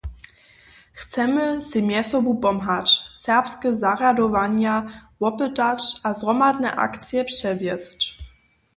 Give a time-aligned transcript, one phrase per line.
[0.93, 4.87] Chcemy sej mjezsobu pomhać, serbske zarjadowanja
[5.19, 8.19] wopytać a zhromadne akcije přewjesć.